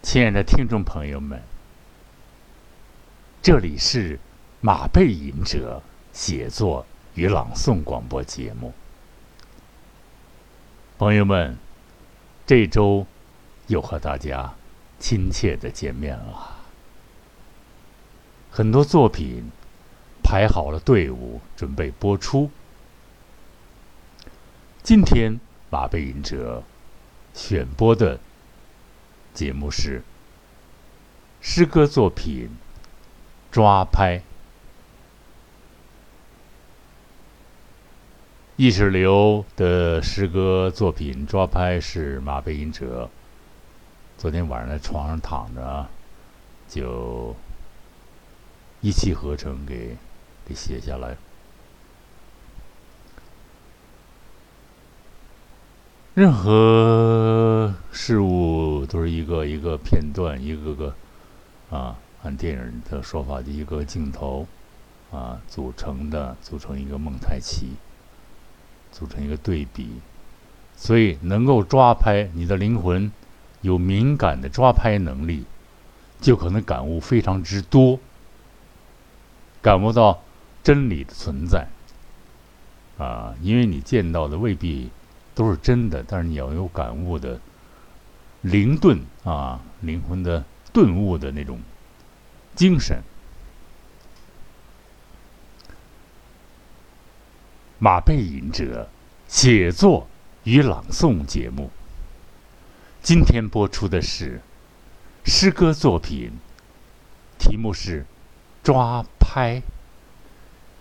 [0.00, 1.42] 亲爱的听众朋友们，
[3.42, 4.18] 这里是
[4.60, 5.82] 马背吟者
[6.12, 8.72] 写作与朗诵广播节目。
[10.96, 11.58] 朋友们，
[12.46, 13.06] 这周
[13.66, 14.54] 又和大家
[14.98, 16.56] 亲切的见面了。
[18.50, 19.50] 很多作品
[20.22, 22.50] 排好了队伍，准备播出。
[24.82, 25.38] 今天
[25.68, 26.62] 马背吟者
[27.34, 28.20] 选播的。
[29.38, 30.02] 节目是
[31.40, 32.48] 诗歌作品
[33.54, 34.18] 《抓拍》，
[38.56, 43.08] 意识流的诗歌作品《抓拍》是马背吟者
[44.16, 45.86] 昨天晚上在床上躺着，
[46.68, 47.36] 就
[48.80, 49.96] 一气呵成给
[50.44, 51.16] 给写下来。
[56.14, 60.94] 任何事物都是一个一个片段，一个个
[61.68, 64.46] 啊，按电影的说法，的一个镜头
[65.10, 67.72] 啊组成的，组成一个蒙太奇，
[68.92, 69.88] 组成一个对比，
[70.76, 73.10] 所以能够抓拍你的灵魂，
[73.62, 75.42] 有敏感的抓拍能力，
[76.20, 77.98] 就可能感悟非常之多，
[79.60, 80.22] 感悟到
[80.62, 81.68] 真理的存在
[82.96, 84.88] 啊，因为你见到的未必。
[85.34, 87.38] 都是真的，但是你要有感悟的
[88.42, 91.60] 灵顿啊，灵魂的顿悟的那种
[92.54, 93.02] 精神。
[97.78, 98.88] 马背吟者
[99.28, 100.08] 写作
[100.44, 101.70] 与朗诵节目，
[103.02, 104.40] 今天播出的是
[105.24, 106.32] 诗歌作品，
[107.38, 108.02] 题目是
[108.64, 109.60] 《抓拍》，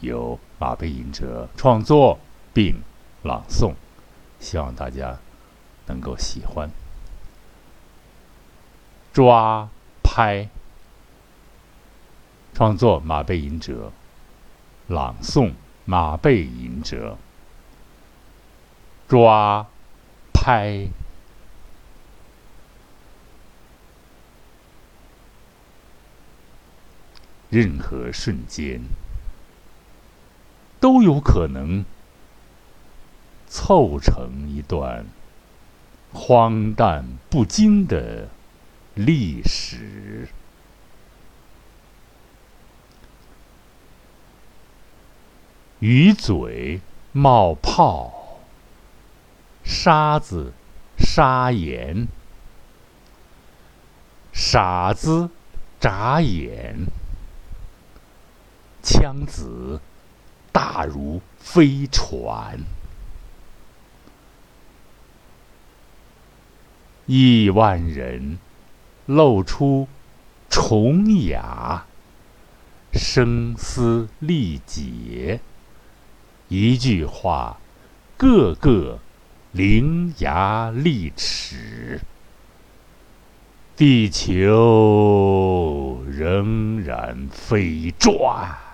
[0.00, 2.18] 由马背吟者创作
[2.54, 2.80] 并
[3.22, 3.74] 朗诵。
[4.40, 5.18] 希望大家
[5.86, 6.70] 能够喜欢。
[9.16, 9.70] 抓
[10.02, 10.50] 拍，
[12.52, 13.90] 创作马背吟者，
[14.88, 15.54] 朗诵
[15.86, 17.16] 马背吟者。
[19.08, 19.68] 抓
[20.34, 20.88] 拍，
[27.48, 28.82] 任何瞬间
[30.78, 31.86] 都有可能。
[33.48, 35.06] 凑成一段
[36.12, 38.28] 荒诞不经的
[38.96, 40.26] 历史。
[45.80, 46.80] 鱼嘴
[47.12, 48.40] 冒泡，
[49.62, 50.54] 沙子
[50.98, 52.08] 沙眼，
[54.32, 55.28] 傻子
[55.78, 56.86] 眨眼，
[58.82, 59.82] 枪子
[60.50, 62.58] 大如飞船。
[67.04, 68.38] 亿万人
[69.06, 69.88] 露出
[70.50, 71.86] 重雅，
[72.92, 75.40] 声嘶力竭，
[76.48, 77.58] 一句话，
[78.16, 78.98] 个个
[79.52, 82.00] 伶牙俐齿，
[83.76, 88.65] 地球仍然飞转。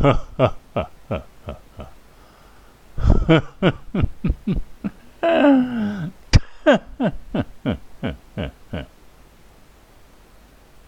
[0.00, 1.60] 哈哈哈哈哈！
[2.96, 4.00] 哈哈哈
[8.00, 8.86] 哈哈！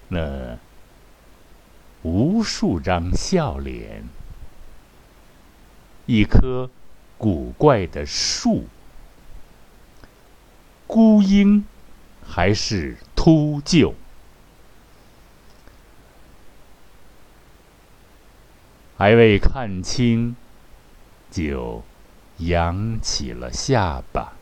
[0.09, 0.57] 那
[2.01, 4.05] 无数张笑脸，
[6.07, 6.71] 一棵
[7.19, 8.65] 古怪的树，
[10.87, 11.67] 孤鹰
[12.27, 13.93] 还是秃鹫？
[19.03, 20.37] 还未看清，
[21.29, 21.83] 就
[22.39, 24.35] 扬起了下巴。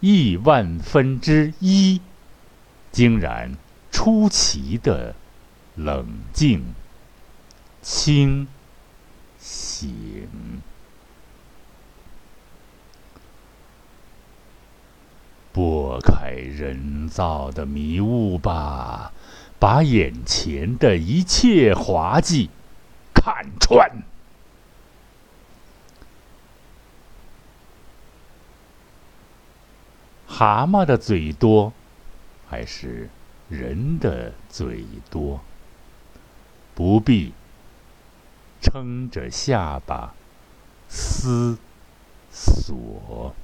[0.00, 2.00] 亿万分之一，
[2.90, 3.52] 竟然
[3.92, 5.14] 出奇的
[5.76, 6.74] 冷静、
[7.80, 8.48] 清
[9.38, 10.26] 醒。
[15.52, 19.12] 拨开人造的迷雾吧，
[19.60, 22.50] 把眼前的一切滑稽。
[23.22, 24.02] 看穿，
[30.26, 31.70] 蛤蟆的嘴多，
[32.48, 33.10] 还是
[33.50, 35.42] 人的嘴多？
[36.74, 37.34] 不必
[38.62, 40.14] 撑着下巴
[40.88, 41.58] 思
[42.30, 43.34] 索。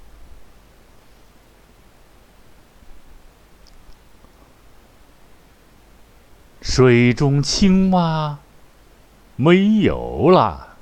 [6.63, 8.39] 水中青蛙。
[9.37, 10.77] 没有了。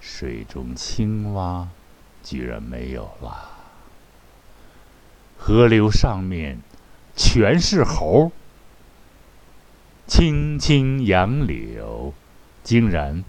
[0.00, 1.68] 水中青蛙
[2.22, 3.50] 居然没有了。
[5.36, 6.58] 河流上面
[7.14, 8.32] 全是猴，
[10.06, 12.14] 青青杨柳
[12.62, 13.22] 竟然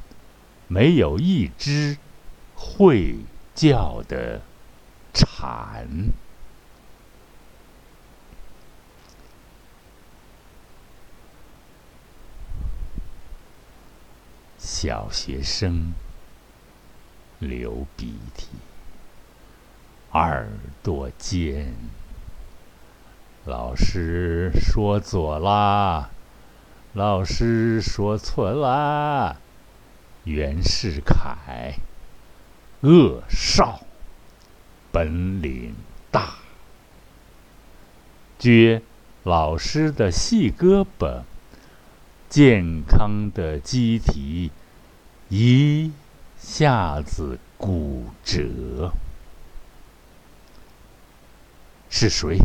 [0.68, 1.98] 没有一只
[2.56, 3.18] 会
[3.54, 4.42] 叫的
[5.14, 5.88] 蝉。
[14.66, 15.94] 小学生
[17.38, 18.48] 流鼻涕，
[20.12, 20.50] 耳
[20.82, 21.72] 朵尖。
[23.46, 26.10] 老师说错啦，
[26.94, 29.38] 老师说错啦。
[30.24, 31.76] 袁世凯，
[32.82, 33.82] 恶少，
[34.92, 35.76] 本领
[36.10, 36.38] 大。
[38.40, 38.82] 撅
[39.22, 41.22] 老师的细胳膊，
[42.36, 44.52] 健康的机体
[45.30, 45.90] 一
[46.38, 48.92] 下子骨折。
[51.90, 52.38] 是谁？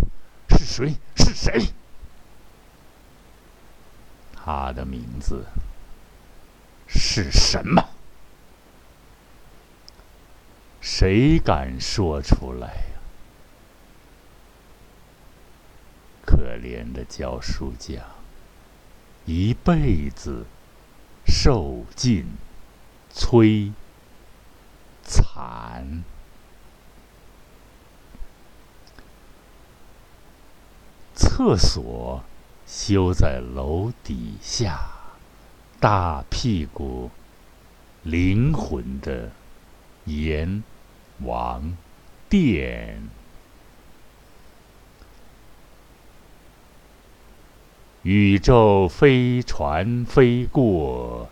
[0.49, 0.95] 是谁？
[1.17, 1.73] 是谁？
[4.33, 5.45] 他的名字
[6.87, 7.89] 是什么？
[10.81, 13.01] 谁敢说出来呀？
[16.25, 18.05] 可怜的教书匠，
[19.33, 20.45] 一辈子
[21.25, 22.27] 受尽
[23.15, 23.73] 摧
[25.05, 26.03] 残。
[31.15, 32.25] 厕所
[32.67, 34.81] 修在楼底下，
[35.79, 37.13] 大屁股
[38.03, 39.31] 灵魂的
[40.07, 40.65] 阎
[41.21, 41.77] 王
[42.29, 43.20] 殿。
[48.03, 51.29] 宇宙飞船飞过，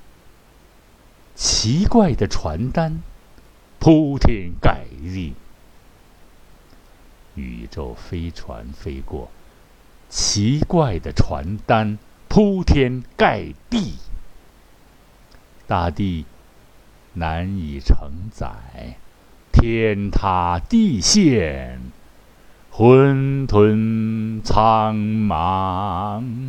[1.34, 3.00] 奇怪的传单
[3.78, 5.32] 铺天盖地。
[7.36, 9.30] 宇宙飞船飞过。
[10.10, 11.98] 奇怪的传单
[12.28, 13.94] 铺天盖地，
[15.66, 16.26] 大地
[17.14, 18.96] 难以承载，
[19.52, 21.78] 天塌地陷，
[22.70, 26.47] 混沌苍茫。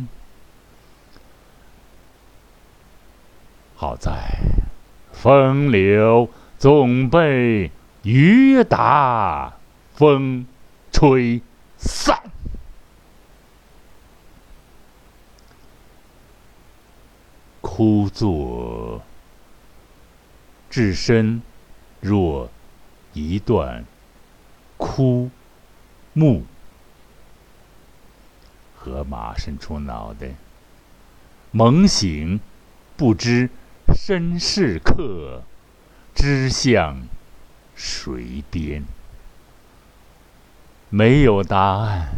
[3.80, 4.12] 好在
[5.10, 6.28] 风流
[6.58, 7.70] 总被
[8.02, 9.54] 雨打
[9.94, 10.46] 风
[10.92, 11.40] 吹
[11.78, 12.14] 散。
[17.62, 19.00] 枯坐，
[20.68, 21.40] 置身
[22.00, 22.50] 若
[23.14, 23.86] 一段
[24.76, 25.30] 枯
[26.12, 26.44] 木。
[28.76, 30.28] 河马伸出脑袋，
[31.50, 32.40] 猛醒，
[32.98, 33.48] 不知
[33.94, 35.42] 身是客，
[36.14, 37.02] 知向
[37.74, 38.84] 水边。
[40.88, 42.08] 没有答案。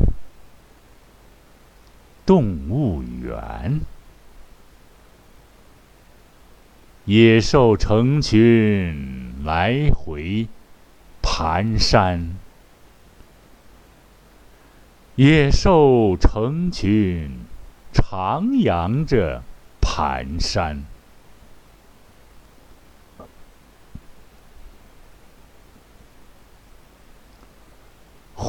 [2.24, 3.80] 动物园。
[7.04, 10.46] 野兽成群来回
[11.20, 12.28] 蹒跚，
[15.16, 17.40] 野兽成群
[17.92, 19.42] 徜徉着
[19.80, 20.82] 蹒跚。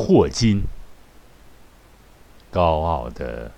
[0.06, 0.64] 霍金
[2.52, 3.52] 高傲的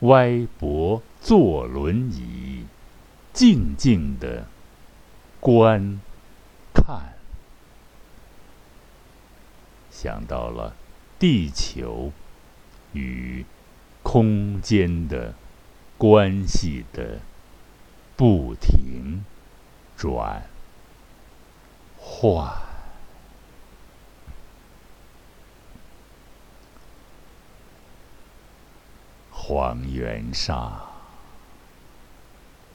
[0.00, 2.66] 歪脖坐轮椅。
[3.30, 4.46] 静静的
[5.38, 6.00] 观
[6.74, 7.14] 看，
[9.92, 10.74] 想到了
[11.20, 12.10] 地球
[12.92, 13.44] 与
[14.02, 15.34] 空间的
[15.96, 17.20] 关系的
[18.16, 19.24] 不停
[19.96, 20.48] 转
[21.96, 22.50] 换，
[29.48, 30.82] 荒原上。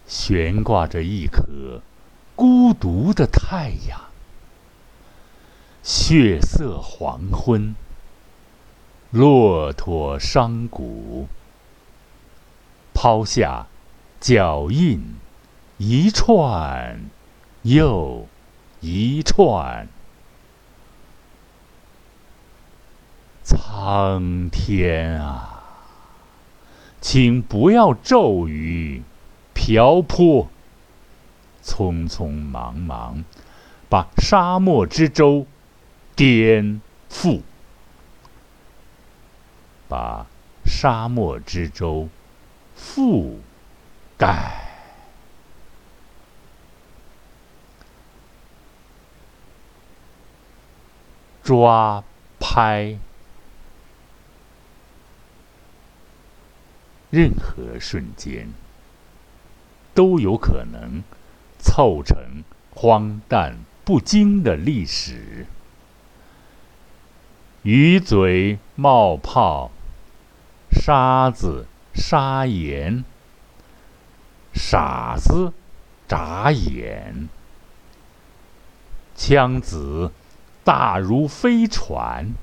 [0.08, 1.82] 悬挂着一颗
[2.36, 4.02] 孤独的太阳，
[5.84, 7.76] 血色黄昏，
[9.12, 11.28] 骆驼伤骨，
[12.92, 13.68] 抛下
[14.20, 15.16] 脚印，
[15.78, 17.00] 一串
[17.62, 18.28] 又
[18.82, 19.88] 一串，
[23.44, 25.53] 苍天啊，
[27.04, 29.04] 请不要骤雨
[29.54, 30.48] 瓢泼
[31.62, 33.26] 匆匆忙忙
[33.90, 35.46] 把沙漠之舟
[36.16, 36.82] 颠
[37.12, 37.42] 覆。
[39.90, 40.26] 把
[40.66, 42.08] 沙漠之舟
[42.78, 43.36] 覆
[44.18, 44.62] 盖。
[51.44, 52.02] 抓
[52.40, 52.98] 拍。
[57.14, 58.48] 任何瞬间
[59.94, 61.04] 都有可能
[61.60, 62.18] 凑成
[62.74, 65.46] 荒诞不经的历史。
[67.62, 69.70] 鱼嘴冒泡，
[70.72, 73.06] 沙子沙盐，
[74.52, 75.54] 傻子
[76.08, 77.30] 眨眼，
[79.16, 80.12] 枪子
[80.64, 82.34] 大如飞船，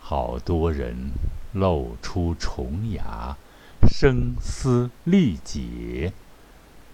[0.00, 1.12] 好多人
[1.52, 3.36] 露出虫牙，
[3.88, 6.12] 声嘶力竭，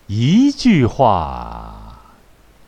[0.06, 2.00] 一句话，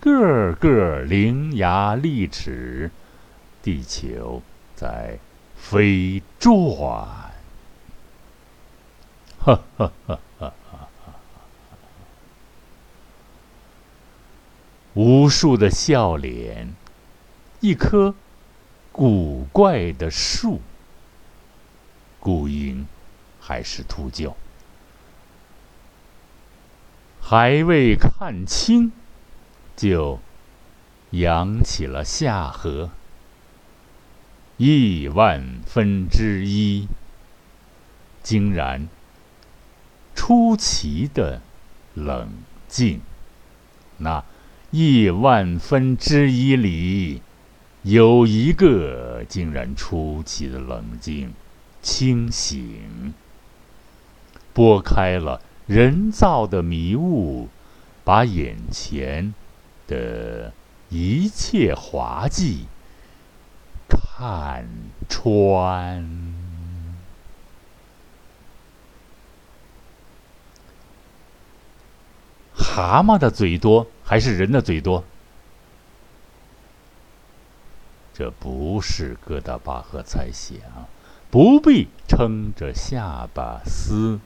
[0.01, 2.91] 个个伶牙俐齿。
[3.63, 4.41] 地球
[4.75, 5.19] 在
[5.55, 7.31] 飞转，
[9.39, 10.89] 哈哈哈哈哈！
[14.95, 16.75] 无数的笑脸，
[17.61, 18.15] 一棵
[18.91, 20.63] 古怪的树，
[22.21, 22.87] 孤鹰
[23.41, 24.35] 还是秃鹫，
[27.21, 28.93] 还未看清，
[29.75, 30.21] 就
[31.11, 32.91] 扬起了下颌。
[34.59, 36.87] 亿万分之一，
[38.23, 38.87] 竟然
[40.15, 41.41] 出奇的
[41.95, 42.29] 冷
[42.69, 43.01] 静。
[43.97, 44.23] 那
[44.71, 47.23] 亿万分之一里，
[47.83, 51.33] 有一个竟然出奇的冷静、
[51.83, 53.15] 清醒，
[54.53, 57.49] 拨开了人造的迷雾，
[58.05, 59.35] 把眼前
[59.87, 60.53] 的
[60.89, 62.67] 一切滑稽。
[63.89, 64.67] 看
[65.09, 66.35] 穿，
[72.55, 75.03] 蛤蟆的嘴多还是人的嘴多？
[78.13, 80.61] 这不是疙瘩巴赫猜想，
[81.31, 84.19] 不必撑着下巴思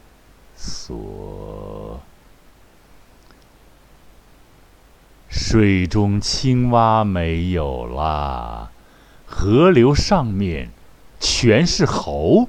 [0.56, 2.00] 索。
[5.28, 8.70] 水中青蛙没有啦。
[9.26, 10.70] 河流上面
[11.20, 12.48] 全是猴，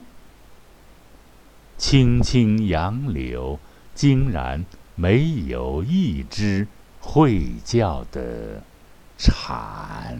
[1.77, 3.59] 青青杨柳
[3.93, 6.67] 竟然没有一只
[7.01, 8.63] 会叫的
[9.17, 10.17] 蝉。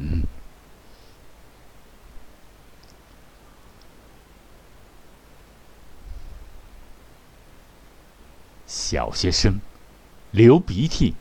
[8.88, 9.60] 小学生
[10.30, 11.15] 流鼻涕，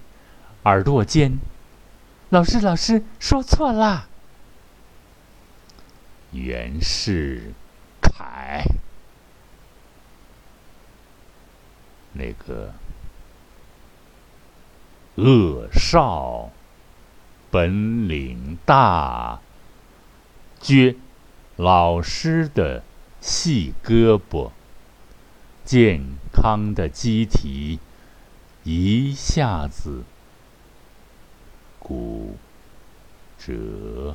[0.65, 1.39] 耳朵尖。
[2.29, 4.07] 老师，老师说错啦。
[6.33, 7.55] 袁世
[8.03, 8.67] 凯，
[12.13, 12.75] 那个
[15.15, 16.51] 恶少，
[17.51, 19.41] 本领大，
[20.61, 20.97] 撅
[21.57, 22.85] 老师的
[23.23, 24.51] 细胳膊，
[25.65, 27.79] 见康的机体
[28.65, 30.05] 一下子
[31.79, 32.37] 骨
[33.39, 34.15] 折。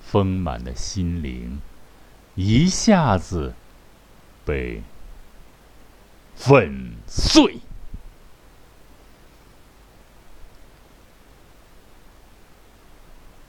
[0.00, 1.60] 丰满的心灵
[2.34, 3.52] 一下子
[4.46, 4.82] 被
[6.34, 7.58] 粉碎。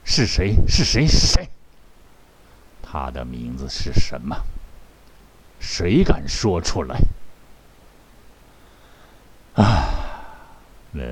[0.04, 0.54] 是谁？
[0.68, 1.06] 是谁？
[1.06, 1.48] 是谁？
[2.82, 4.44] 他的名字是什么？
[5.58, 6.98] 谁敢说出来？
[9.54, 10.36] 啊，
[10.92, 11.02] 那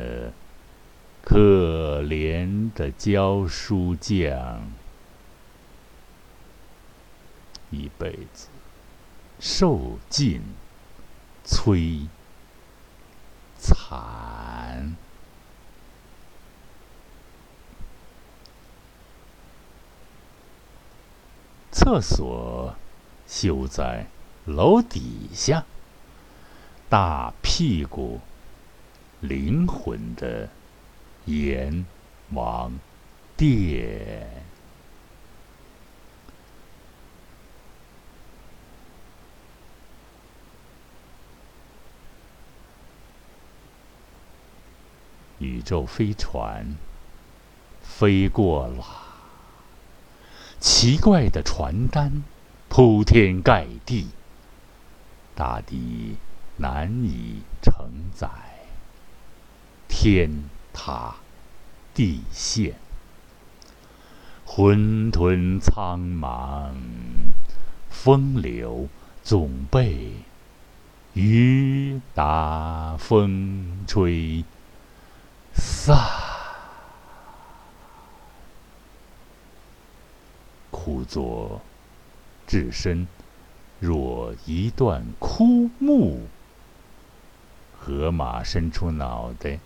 [1.23, 4.71] 可怜的教书匠！
[7.71, 8.49] 一辈子
[9.41, 10.41] 受尽
[11.45, 12.07] 摧
[13.59, 14.95] 残，
[21.73, 22.77] 厕所
[23.27, 24.07] 修在
[24.47, 25.65] 楼底下，
[26.91, 28.21] 大屁股
[29.21, 30.51] 灵魂的
[31.25, 31.87] 阎
[32.33, 32.79] 王
[33.37, 34.45] 殿。
[45.39, 46.77] 宇宙飞船
[47.83, 48.85] 飞过了，
[50.61, 52.23] 奇怪的传单
[52.69, 54.09] 铺天盖地，
[55.35, 56.17] 大地
[56.57, 58.29] 难以承载，
[59.89, 60.31] 天
[60.73, 61.17] 塌
[61.93, 62.75] 地陷，
[64.45, 66.73] 混沌苍茫，
[67.91, 68.89] 风流
[69.23, 70.13] 总被
[71.15, 74.45] 雨打风吹
[75.53, 75.97] 散，
[80.71, 81.61] 苦作
[82.47, 83.09] 至深。
[83.85, 86.27] 若一段枯木。
[87.79, 89.59] 河马伸出脑袋，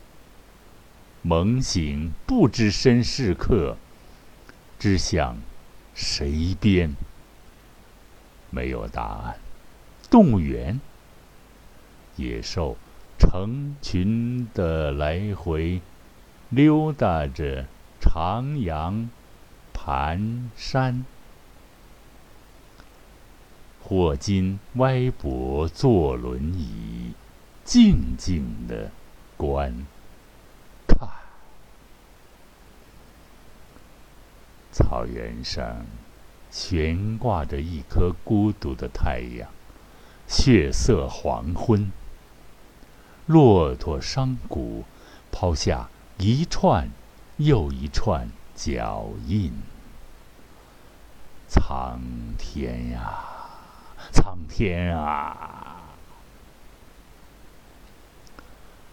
[1.23, 3.77] 猛醒不知身是客，
[4.77, 5.37] 只向
[5.95, 6.97] 谁边？
[8.51, 9.39] 没有答案。
[10.11, 10.81] 动物园，
[12.17, 12.77] 野兽
[13.21, 15.81] 成群的来回
[16.49, 17.67] 溜达着
[18.01, 19.07] 徜徉
[19.73, 21.05] 盘山。
[23.89, 27.15] 霍金歪脖坐轮椅。
[27.65, 28.91] 静静的
[29.35, 29.87] 观
[30.87, 31.09] 看，
[34.71, 35.87] 草原上
[36.51, 39.49] 悬挂着一颗孤独的太阳，
[40.27, 41.91] 血色黄昏。
[43.25, 44.85] 骆驼商贾
[45.33, 46.91] 抛下一串
[47.39, 49.53] 又一串脚印。
[51.49, 52.01] 苍
[52.37, 53.38] 天呀，
[54.13, 55.77] 苍天啊！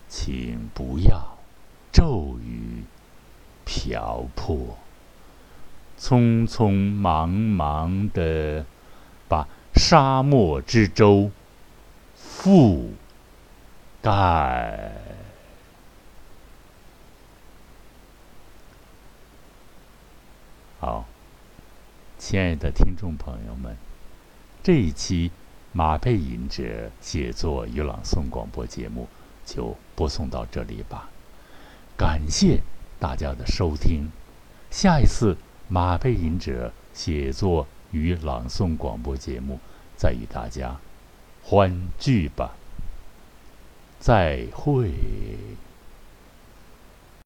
[0.08, 1.38] 请不要
[1.92, 2.84] 骤雨
[3.66, 4.78] 瓢泼，
[6.00, 8.66] 匆匆忙忙的
[9.28, 11.32] 把沙漠之舟
[12.18, 12.92] 覆
[14.02, 14.92] 盖。
[20.80, 21.06] 好，
[22.18, 23.76] 亲爱的听众朋友们，
[24.66, 25.30] 这一期
[25.74, 29.08] 马背吟者写作与朗诵广播节目。
[29.46, 31.08] 就播送到这里吧，
[31.96, 32.64] 感谢
[33.00, 34.12] 大家的收听。
[34.72, 39.60] 下一次马背吟者写作与朗诵广播节目，
[39.96, 40.76] 再与大家
[41.44, 42.56] 欢聚吧。
[44.00, 44.92] 再会。